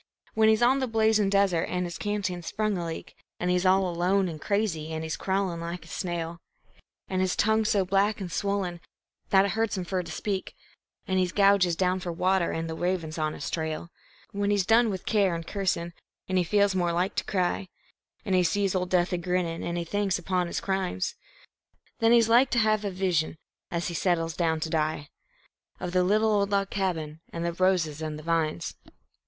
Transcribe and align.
When 0.33 0.49
he's 0.49 0.63
on 0.63 0.79
the 0.79 0.87
blazin' 0.87 1.29
desert 1.29 1.65
an' 1.65 1.83
his 1.83 1.99
canteen's 1.99 2.47
sprung 2.47 2.75
a 2.75 2.87
leak, 2.87 3.13
An' 3.39 3.49
he's 3.49 3.67
all 3.67 3.87
alone 3.87 4.27
an' 4.29 4.39
crazy 4.39 4.89
an' 4.89 5.03
he's 5.03 5.15
crawlin' 5.15 5.59
like 5.59 5.85
a 5.85 5.89
snail, 5.89 6.41
An' 7.07 7.19
his 7.19 7.35
tongue's 7.35 7.69
so 7.69 7.85
black 7.85 8.19
an' 8.19 8.27
swollen 8.29 8.81
that 9.29 9.45
it 9.45 9.51
hurts 9.51 9.77
him 9.77 9.85
fer 9.85 10.01
to 10.01 10.11
speak, 10.11 10.55
An' 11.07 11.19
he 11.19 11.27
gouges 11.27 11.75
down 11.75 11.99
fer 11.99 12.11
water 12.11 12.51
an' 12.51 12.65
the 12.65 12.73
raven's 12.73 13.19
on 13.19 13.33
his 13.35 13.47
trail; 13.47 13.91
When 14.31 14.49
he's 14.49 14.65
done 14.65 14.89
with 14.89 15.05
care 15.05 15.35
and 15.35 15.45
cursin' 15.45 15.93
an' 16.27 16.35
he 16.37 16.43
feels 16.43 16.73
more 16.73 16.91
like 16.91 17.13
to 17.17 17.23
cry, 17.23 17.67
An' 18.25 18.33
he 18.33 18.41
sees 18.41 18.73
ol' 18.73 18.87
Death 18.87 19.13
a 19.13 19.19
grinnin' 19.19 19.61
an' 19.63 19.75
he 19.75 19.83
thinks 19.83 20.17
upon 20.17 20.47
his 20.47 20.59
crimes, 20.59 21.13
Then 21.99 22.11
he's 22.11 22.27
like 22.27 22.49
ter 22.49 22.57
hev' 22.57 22.83
a 22.85 22.89
vision, 22.89 23.37
as 23.69 23.89
he 23.89 23.93
settles 23.93 24.35
down 24.35 24.61
ter 24.61 24.71
die, 24.71 25.09
Of 25.79 25.91
the 25.91 26.03
little 26.03 26.31
ol' 26.31 26.47
log 26.47 26.71
cabin 26.71 27.21
an' 27.31 27.43
the 27.43 27.53
roses 27.53 28.01
an' 28.01 28.15
the 28.15 28.23
vines. 28.23 28.73